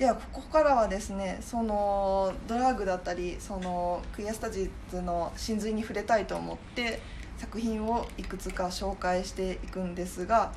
[0.00, 7.02] ではここからはですねそのドラッグだったりそのクイアスタジーズの真髄に触れたいと思って
[7.36, 10.54] 作品をいくつか紹介していくんですが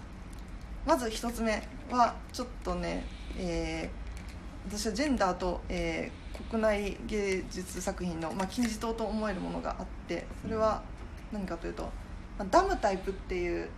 [0.86, 1.62] まず一つ目
[1.92, 3.06] はちょっとね、
[3.38, 4.04] えー
[4.66, 10.82] 私はジェンダーと、えー国内芸術作品の、まあ、金字塔と思えるものがあってそれは
[11.32, 11.84] 何かというと、
[12.40, 13.70] まあダムタイプっていう、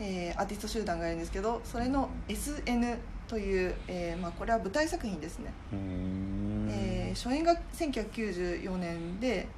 [0.00, 2.96] えーアーティスト集団がいるんですけどそれの SN
[3.32, 9.48] という、えーまあ、これは舞台作品ですね、えー初演が1994年で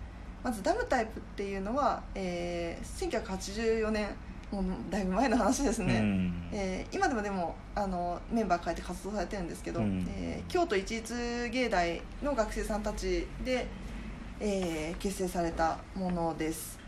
[0.44, 4.10] まずダムタイプっていうのは、えー1984年
[4.52, 6.50] もうだいぶ前の話ですね、うん。
[6.52, 10.06] えー今でもでもあのメンバー変えて活動されてるんですけど、うん。
[10.08, 13.66] えー京都一律芸大の学生さんたちで、
[14.38, 16.78] えー結成されたものです。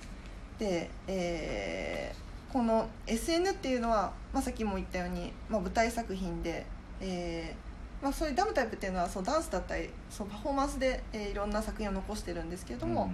[0.61, 6.65] で、えーこの SN っていうのは、まあ、さっきも言ったように、まあ、舞台作品で、
[7.01, 13.11] えーまあ、そういうダムタイプっていうのはそうダンスだったりそうパフォーマンスで、えーいろんな作品を残してるんですけれども、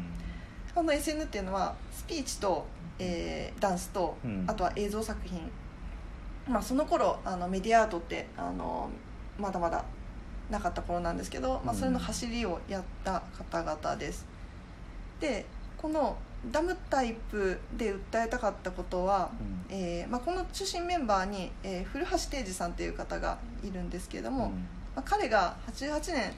[0.74, 2.66] この SN っていうのはスピーチと、
[2.98, 4.44] えーダンスと、うん。
[4.48, 5.40] あとは映像作品、
[6.48, 8.90] まあ、その頃あのメディアアートってあの
[9.38, 9.84] まだまだ
[10.50, 13.22] なかった頃なんですけど、まあ、うんそれの走りをやった
[13.52, 14.26] 方々です。
[15.20, 16.16] でこの
[16.50, 19.30] ダムタイプで訴えたかったことは、
[19.70, 19.76] うん。
[19.76, 24.48] えーまあ、この中心メンバーに、えー古橋定治さんという方がいるんですけれども、
[24.96, 26.32] まあ、彼が88年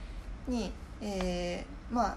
[0.46, 2.16] に、えーまあ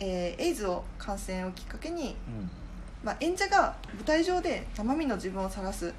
[0.00, 2.16] えーエイズを感染をきっかけに、
[3.04, 5.94] まあ、演者が舞台上で生身の自分を晒す、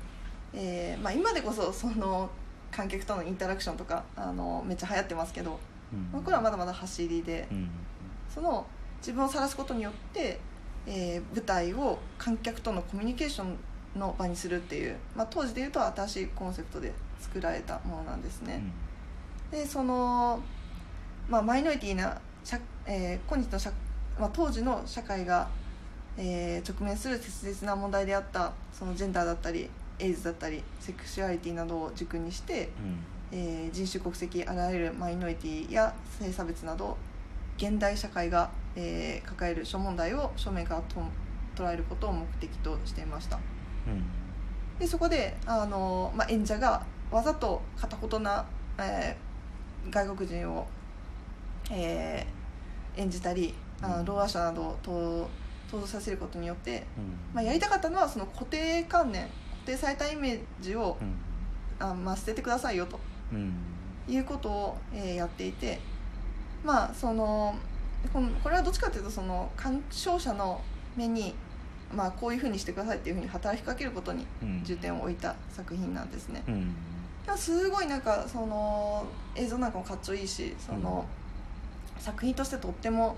[0.53, 2.29] えーまあ、今でこそその
[2.71, 5.59] 観客とのインタラクションとかあのめっちゃ流行ってますけど、
[5.93, 6.09] うん。
[6.11, 7.69] まあ、これはまだまだ走りでうん。
[8.33, 8.65] その
[8.99, 10.39] 自分を晒すことによって、
[10.87, 13.57] えー舞台を観客とのコミュニケーション
[13.99, 18.61] の場にするっていう、まあ、当時でいうと新しいコンセプトで作られたものなんですね。
[19.51, 20.41] でその、
[21.29, 23.71] まあ、マイノリティな社、えー今日の社、
[24.19, 25.47] まあ、当時の社会が、
[26.17, 29.69] えー直面する切実な問題であったそのジェンダーだったり
[29.99, 32.69] エイズだったりセクシュアリティなどを軸にして、
[33.31, 36.97] えー人種国籍あらゆるマイノリティや性差別など
[37.61, 40.95] 現代社会が、えー抱える諸問題を正面からと
[41.55, 43.37] 捉えることを目的としていました。
[43.87, 44.03] うん。
[44.79, 48.45] でそこであの、まあ、演者がわざと片言な、
[48.79, 50.67] えー外国人を、
[51.71, 54.05] えー演じたりあうん。
[54.05, 55.25] のろう者などを登
[55.71, 57.35] 登場させることによって、うん。
[57.35, 59.31] まあ、やりたかったのはその固定観念固
[59.65, 61.15] 定されたイメージを、うん。
[61.87, 62.99] あまあ、捨ててくださいよと
[63.31, 63.53] うん。
[64.09, 65.79] いうことを、えーやっていて
[66.63, 67.55] まあその
[68.43, 70.61] これはどっちかというとその鑑賞者の
[70.95, 71.35] 目に、
[71.93, 74.61] まあ、こういうふうにしてくださいっていうふうに働きかけることにうん。
[74.63, 76.43] 重点を置いた作品なんですね。
[76.47, 76.75] うん。
[77.37, 79.05] すごいなんかその
[79.35, 81.05] 映像なんかもかっちょいいしその、
[81.99, 83.15] 作品としてとっても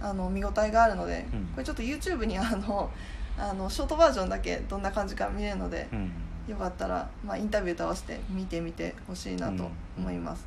[0.00, 1.44] あの見応えがあるので、うん。
[1.46, 2.90] これちょっと YouTube にあの
[3.38, 6.12] あのショートバージョンだけどんな感じか見れるので、うん。
[6.48, 10.44] よかったら、まあ、インタビューと合わせて見てみてほしいなと思います、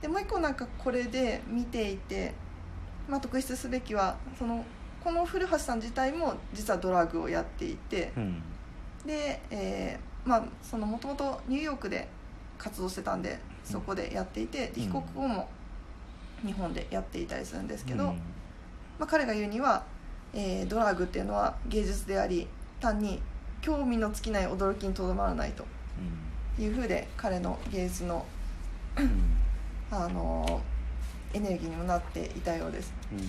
[0.00, 2.34] でもう一個なんかこれで見ていて、
[3.08, 4.64] まあ、特筆すべきはその
[5.02, 8.42] この古橋さん自体も実はドラッグをやっていてうん。
[9.06, 12.06] で、えーまあそのもともとニューヨークで
[12.58, 14.86] 活動してたんでそこでやっていて、でうん。
[14.86, 15.48] 帰国後も
[16.44, 18.10] 日本でやっていたりするんですけど、うん。
[18.98, 19.84] まあ、彼が言うには、
[20.34, 22.46] えードラッグっていうのは芸術であり
[22.80, 23.20] 単に
[23.62, 25.64] 興味の尽きない驚きにとどまらないと
[26.58, 28.26] いうふうで彼の芸術の、
[28.96, 29.36] うん
[29.90, 30.60] あの
[31.32, 32.92] エネルギーにもなっていたようです。
[33.12, 33.18] うん。
[33.18, 33.22] っ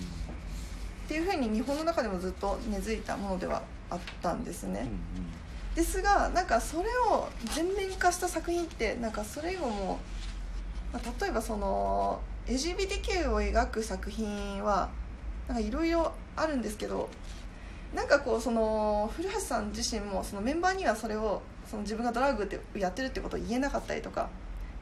[1.08, 5.42] ていうふうに日本の中でもずっと根付いたものではあったんですね、うん
[5.74, 9.98] ですがなんかそれを全面化した作品ってなんかそれ以後も、
[10.92, 14.90] まあ、例えばその LGBTQ を描く作品は
[15.48, 17.08] なんかいろいろあるんですけど
[17.94, 24.28] なんかこうその古橋さん自身もそのメンバーにはそれをその自分がドラッグってやってるってことを言えなかったりとか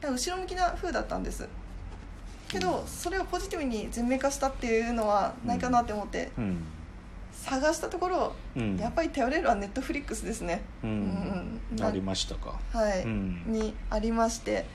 [0.01, 1.47] か後ろ向きな風だったんです
[2.51, 6.63] けどそれをポジティブに全面化したっていうのはないかなって思ってうん。
[7.33, 8.77] 探したところうん。
[8.77, 10.61] やっぱり頼れるはネットフリックスですね。
[10.83, 11.59] ううん。
[11.81, 12.59] ありましたか。
[12.71, 13.43] はい、うん。
[13.47, 14.65] にありまして。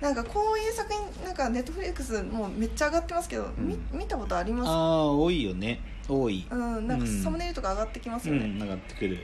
[0.00, 4.68] なんかこういう作品なんかネットフリックスもうめっちゃ上がってますけど、み見たことあります？
[4.68, 5.80] ああ多いよね。
[6.08, 6.46] 多い。
[6.48, 6.86] うん。
[6.86, 7.22] なんかうん。
[7.22, 9.18] サムネイルとか上がってきますよね、うん上がってくる。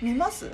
[0.00, 0.48] 見ます？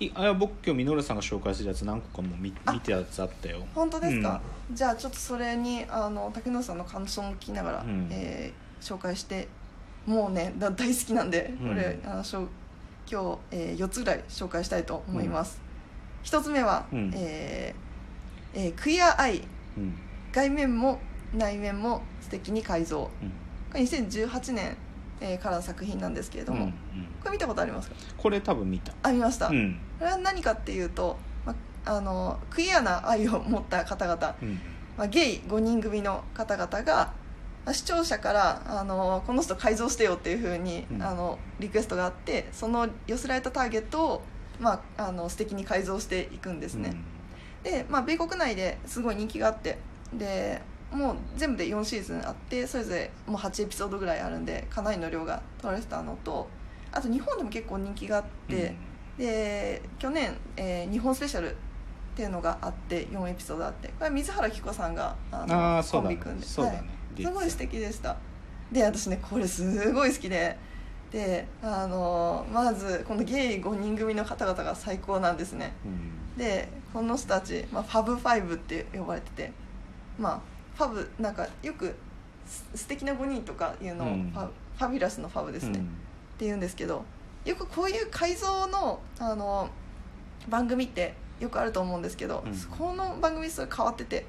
[0.00, 2.72] いあ僕今日ミノルさんが紹介するやつ何個かも見あ。
[2.72, 3.62] 見てたやつあったよ。
[3.74, 4.40] 本当ですか、
[4.72, 8.08] じゃあちょっとそれにあの竹野さんの感想も聞きながら、うん。
[8.10, 9.46] えー紹介して
[10.06, 12.48] もうねだ大好きなんでこれ、うんあのしょ
[13.06, 15.60] 今日、え4つぐらい紹介したいと思います、
[16.22, 17.12] 一つ目は、うん。
[17.14, 19.42] えーえークイアアイ。
[19.76, 19.94] うん。
[20.32, 20.98] 外面も
[21.34, 23.10] 内面も素敵に改造。
[23.22, 23.28] うん。
[23.28, 23.34] こ
[23.74, 24.76] れ2018年
[25.20, 26.74] えーからの作品なんですけれども、うんうん
[27.20, 27.96] これ見たことありますか？
[28.16, 28.92] これ多分見た。
[29.02, 29.78] あ見ました、うん。
[29.98, 31.54] これは何かっていうと、ま
[31.84, 34.60] あのクイアな愛を持った方々、うん。
[34.96, 37.12] まあ、ゲイ5人組の方々が
[37.64, 41.02] まあ視聴者からあのこの人改造してよっていうふうに、うん。
[41.02, 44.22] あのリクエストがあってその寄せられたターゲットを、
[44.58, 46.94] まあ、あの素敵に改造していくんですね、
[47.62, 49.78] で、まあ、米国内ですごい人気があって
[50.12, 50.60] で
[50.92, 56.48] もう全部で4シーズンあってそれぞれもう8エピソードぐらいあるんでかなりの量が取られてたのと
[56.92, 58.74] あと日本でも結構人気があって、
[59.18, 61.54] で去年、えー日本スペシャルっ
[62.16, 66.72] ていうのがあって4エピソードあってこれは水原希子さんがあうん、あコンビ組んでね、は
[67.16, 68.16] い、すごい素敵でした。
[68.72, 70.56] で私ねこれすごい好きで
[71.10, 75.72] であのまずこのゲイ5人組の方々が最高なんですね。
[75.84, 76.38] うん。
[76.38, 79.52] でこの人たち、まあ、 Fab Five って呼ばれてて
[80.18, 80.40] まあ
[80.76, 81.94] fab なんかよく
[82.46, 85.80] す素敵な5人とかいうのをファ,、うん fabulous の fab ですね、
[86.40, 87.04] って言うんですけど
[87.44, 89.68] よくこういう改造のあの
[90.48, 92.54] 番組ってよくあると思うんですけど、うん。
[92.78, 94.24] この番組すごい変わってて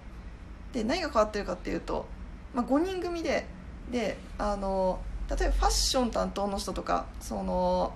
[0.74, 2.06] で何が変わってるかっていうと、
[2.54, 3.48] まあ、5人組で
[3.90, 5.00] であの
[5.30, 7.94] 例えばファッション担当の人とかその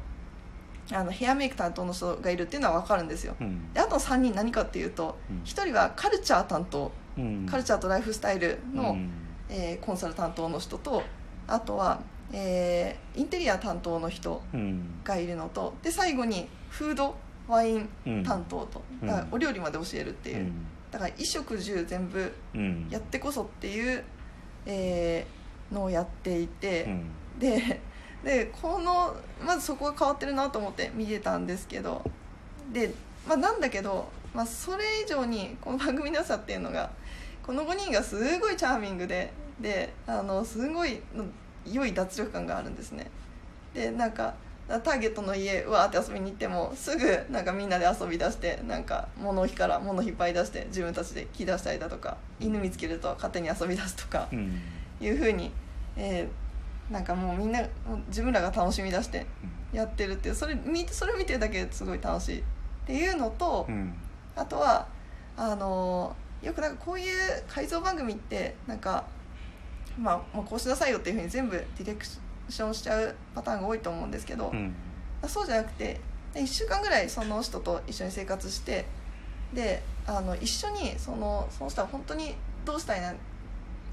[0.94, 3.36] あのヘアメイク担当の人がいるっていうのは分かるんですよ。
[3.42, 3.74] うん。
[3.74, 5.38] であと3人何かっていうとうん。
[5.44, 7.46] 1人はカルチャー担当うん。
[7.46, 9.10] カルチャーとライフスタイルの、うん。
[9.50, 11.04] えーコンサル担当の人と
[11.48, 12.02] あとは、
[12.34, 15.02] えーインテリア担当の人うん。
[15.04, 17.16] がいるのとで最後にフード
[17.48, 18.24] ワインうん。
[18.24, 19.08] 担当と、うん。
[19.08, 20.66] だからお料理まで教えるっていう、うん。
[20.92, 22.88] だから衣食住全部うん。
[22.90, 24.04] やってこそっていう、
[24.66, 27.40] えーのをやっていてう、ん。
[27.40, 27.82] で
[28.24, 32.02] でこのまずそこが変わってるなと思って見てたんですけど
[32.74, 32.92] で、
[33.28, 36.90] まあ、なんだけど、まあ、それ以上にこの番組の良さっていうのが
[37.44, 41.26] この5人がすごいチャーミングでであのすごいの
[41.72, 43.10] 良い脱力感があるんですね。
[43.74, 44.34] でなんか
[44.68, 54.60] ターゲットの家うわーって遊びに行ってもすぐなんかみんなで遊び出してなんか物置から物引っ張り出して自分たちで木出したりだとか犬見つけると勝手に遊び出すとかうん。
[55.02, 55.52] いうふうに、
[55.98, 56.46] えー
[56.92, 57.60] なんかもうみんな
[58.10, 59.26] 自分らが楽しみ出して
[59.74, 62.40] やってるっていうそれ見それを見てるだけですごい楽しい。
[62.40, 62.44] っ
[62.86, 63.92] ていうのと、うん。
[64.36, 64.88] あとは
[65.36, 69.06] あのーよくなんかこういう改造番組ってなんか、
[69.98, 74.76] まあ、まあこうしなさいよっていうふうに全部ディレクションしちゃうパターンが多いと思うんですけど、うん。
[75.28, 76.00] そうじゃなくて
[76.34, 78.86] 1週間ぐらいその人と一緒に生活して
[79.54, 83.02] であの一緒にそのその人は本当にどうしたい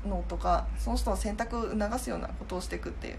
[0.07, 3.19] のとかその人の選択を促すようなことをしていくっていう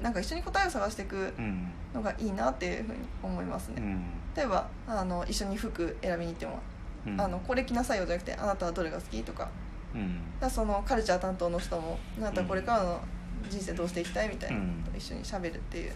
[0.00, 4.02] なんか一緒に答えを探していくうんのがいいなっていうふうに思いますね、うん。
[4.34, 6.58] 例えばあの一緒に服選びに行っても、
[7.06, 7.20] うん。
[7.20, 9.50] あのこれ着なさいよじゃなくてあなたはどれが好きとか
[9.94, 10.50] うん。
[10.50, 13.00] そのカルチャー担当の人もあなたはこれからの
[13.48, 15.92] 人生どうしていきたいみたいなことを一緒にしゃべるっていう、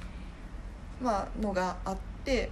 [1.00, 2.50] まあ、のがあって、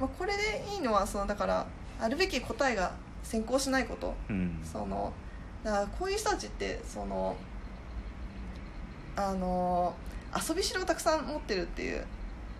[0.00, 1.66] まあ、これでいいのはそのだから
[2.00, 2.92] あるべき答えが
[3.22, 4.14] 先行しないこと。
[4.28, 4.60] うん。
[4.64, 5.12] その
[5.62, 7.36] だからこういう人たちってその
[9.16, 9.94] あの
[10.48, 12.04] 遊びしろをたくさん持ってるっていう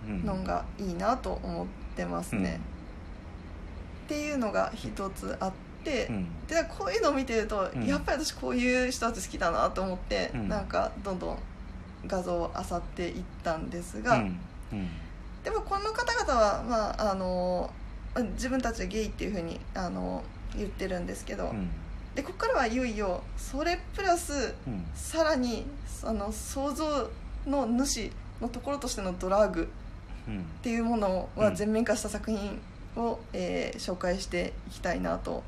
[0.07, 0.25] うん。
[0.25, 2.59] のがいいなと思ってますね、
[4.07, 5.70] っていうのが一つあって、
[6.11, 6.47] うん。
[6.47, 7.87] でこういうのを見てると、うん。
[7.87, 10.49] やっぱり私こういう人たち好きだなと思って、うん。
[10.49, 11.39] なんかどんどん
[12.07, 14.25] 画像を漁っていったんですが、
[15.45, 17.71] でもこの方々は、まあ、あの
[18.33, 20.23] 自分たちでゲイっていうふうにあの
[20.57, 21.69] 言ってるんですけど、うん。
[22.15, 24.85] でここからはいよいよそれプラスうん。
[24.95, 25.67] さらに
[26.03, 27.11] あの想像
[27.47, 29.69] の主のところとしてのドラッグ
[30.27, 30.39] うん。
[30.39, 32.61] っていうものは全面化した作品
[32.97, 35.43] を、えー紹介していきたいなと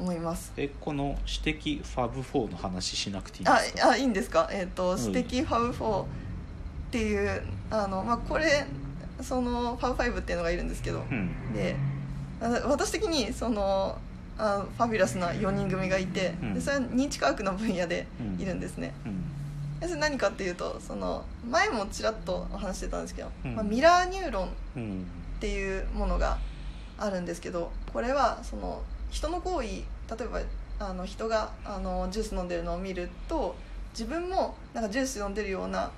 [0.00, 0.52] 思います。
[0.56, 3.90] えこの私的ファブ4の話しなくていいんあですか？
[3.90, 4.98] あいいんですか、えっとん。
[4.98, 6.06] 私的ファブ4っ
[6.90, 8.64] ていうあの、まあ、これ
[9.20, 11.52] そのファブ5っていうのがいるんですけど、うん。
[11.52, 11.76] で
[12.40, 13.98] あ私的にその
[14.38, 16.54] あファビュラスな4人組がいて、うん。
[16.54, 18.06] でそれは認知科学の分野で
[18.38, 19.22] いるんですね、うん。
[19.80, 23.54] でそれ何かっていうとその前もちらっとお話ししてたんですけど、うん。
[23.54, 25.06] まあ、ミラーニューロンうん。
[25.36, 26.38] っていうものが
[26.98, 29.82] あるんですけどこれはその人の行為例
[30.20, 30.40] えば
[30.78, 33.54] あの人があのジュース飲んでるのを見ると
[33.92, 35.90] 自分もなんかジュース飲んでるような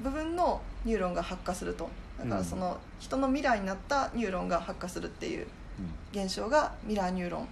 [0.00, 1.88] 部分のニューロンが発火すると。
[2.18, 5.46] だからその人のミラーになったニューロンが発火するっていう
[6.12, 7.48] 現象がミラーニューロン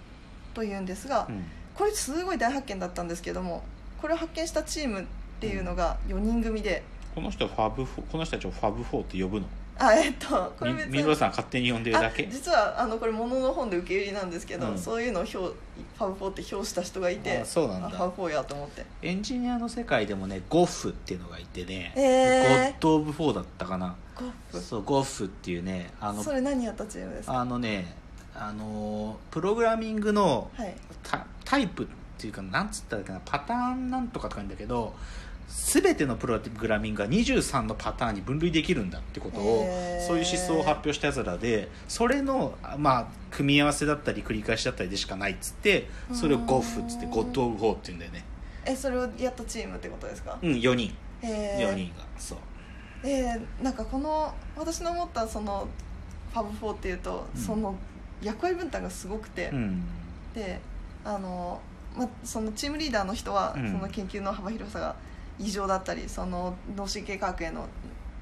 [0.53, 1.43] というんですが、うん。
[1.75, 3.63] これすごい大発見だったんですけども
[4.01, 5.05] これを発見したチームっ
[5.39, 6.83] ていうのが4人組で
[7.15, 9.47] この人は Fab 4この人たちを Fab 4って呼ぶの？
[9.81, 12.25] あえっとこれみ別みのるさん勝手に呼んでるだけ？
[12.25, 14.77] あ実はあのこれものの本で受け売りなんですけど、うん。
[14.77, 17.87] そういうのを表ファブフォーって表した人がいてあそうなんだ。
[17.87, 18.85] あ Fab Four やと思って。
[19.01, 22.71] エンジニアの世界でもねゴッフっていうのがいてね、へー。
[22.71, 23.95] God of Four だったかな。
[24.15, 24.59] GoF。
[24.59, 27.39] そう GoF っていうねあのそれ何やったチームですか？
[27.39, 27.95] あのね
[28.35, 30.75] あのプログラミングのはい。
[31.03, 34.93] タタイプっていうかなんつったらいいかなパターンなんとかとか言うんだけど
[35.49, 39.67] 全てのプログラミングが23のパターンに分類できるんだってことを
[40.07, 48.25] そういう思想を発表したやつらでそれの、まあ、組み合わせだったり繰り返しだったりでしかないっつってそれを GoF っつってうん God of Four って言うんだよね。
[48.65, 50.95] えそれをやったチームってことですか、うん4人。
[51.23, 52.37] え4人がそう。
[53.03, 55.67] えーなんかこの私の思ったその
[56.33, 57.41] Fab Four っていうと、うん。
[57.41, 57.75] その
[58.21, 59.83] 役割分担がすごくて、うん。
[60.35, 60.59] で
[61.03, 61.59] あの、
[61.97, 63.71] ま、そのチームリーダーの人は、うん。
[63.71, 64.95] その研究の幅広さが
[65.39, 67.67] 異常だったりその脳神経科学への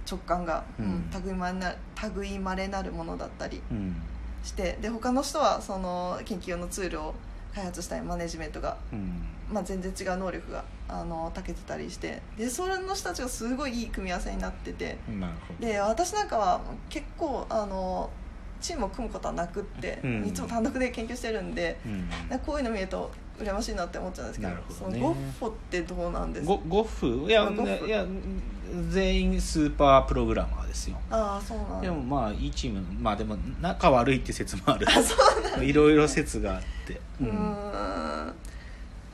[0.09, 1.75] 直感が、ううんん類まれな
[2.15, 3.95] 類まれなるものだったりうん。
[4.43, 7.13] してで他の人はその研究用のツールを
[7.53, 9.25] 開発したりマネジメントが、うん。
[9.51, 14.97] まあ、全然違う能力があの長けてたりしてでそれの人たちがすごいいい組み合わせになってて
[15.59, 18.09] で私なんかは結構あの
[18.61, 20.25] チームを組むことはなくって、うん。
[20.25, 22.39] いつも単独で研究してるんでうん。
[22.39, 24.61] こういうの見ると羨ましいなって思っちゃうんですけどね。
[24.69, 26.53] そのゴッフォってどうなんですか？
[26.53, 27.07] ゴゴッフ？
[27.27, 28.05] いやいや
[28.89, 30.97] 全員スーパープログラマーですよ。
[31.09, 31.81] ああそうなんだ。
[31.81, 32.81] でもまあいいチーム。
[32.99, 34.87] まあでも仲悪いって説もある。
[34.89, 35.63] あそうなんだ。
[35.63, 36.99] いろいろ説があって。
[37.21, 38.33] うーん。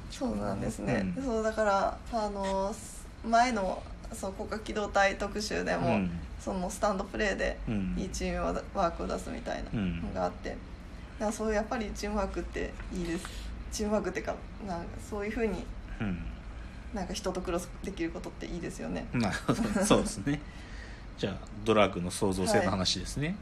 [0.10, 1.24] そうなんですね、うん。
[1.24, 2.74] そうだからあの
[3.28, 3.82] 前の
[4.14, 6.12] そう国家機動隊特集でも、うん。
[6.40, 7.96] そのスタンドプレーでうん。
[7.98, 13.26] いいチームワークを出すみたいなのがあって、だからそういうやっぱりチームワークっていいです。
[13.72, 14.36] チームワークっていうか
[14.68, 15.66] なんかそういうふうに
[16.02, 16.20] うん。
[16.94, 19.08] なんか人とクロスできることっていいですよね。
[19.14, 20.40] なるほどそうですね。
[21.18, 23.36] じゃあドラッグの創造性の話ですね、